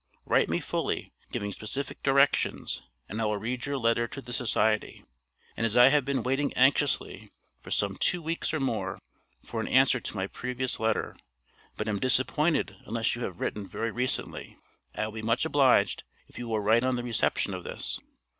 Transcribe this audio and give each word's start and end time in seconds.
Write 0.25 0.49
me 0.49 0.59
fully, 0.59 1.13
giving 1.31 1.51
specific 1.53 2.01
directions; 2.01 2.81
and 3.07 3.21
I 3.21 3.25
will 3.25 3.37
read 3.37 3.67
your 3.67 3.77
letter 3.77 4.07
to 4.07 4.19
the 4.19 4.33
society. 4.33 5.03
And 5.55 5.63
as 5.63 5.77
I 5.77 5.89
have 5.89 6.05
been 6.05 6.23
waiting 6.23 6.51
anxiously, 6.57 7.29
for 7.61 7.69
some 7.69 7.97
two 7.97 8.19
weeks 8.19 8.51
or 8.51 8.59
more, 8.59 8.97
for 9.43 9.61
an 9.61 9.67
answer 9.67 9.99
to 9.99 10.15
my 10.15 10.25
previous 10.25 10.79
letter, 10.79 11.15
but 11.77 11.87
am 11.87 11.99
disappointed 11.99 12.77
unless 12.87 13.15
you 13.15 13.21
have 13.25 13.39
written 13.41 13.67
very 13.67 13.91
recently, 13.91 14.57
I 14.95 15.05
will 15.05 15.11
be 15.13 15.21
much 15.21 15.45
obliged 15.45 16.03
if 16.27 16.39
you 16.39 16.47
will 16.47 16.61
write 16.61 16.83
on 16.83 16.95
the 16.95 17.03
reception 17.03 17.53
of 17.53 17.63
this. 17.63 17.99